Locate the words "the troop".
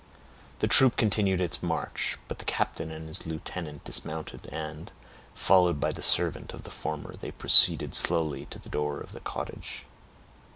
0.61-0.97